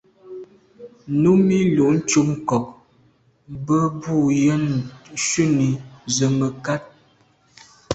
Númí 1.21 1.57
lùcúp 1.75 2.27
ŋkɔ̀k 2.39 2.65
mbə̌ 3.53 3.79
bū 3.99 4.13
yə́nə́ 4.43 4.79
shúnì 5.25 5.67
zə̀ 6.15 6.29
mə̀kát. 6.37 6.83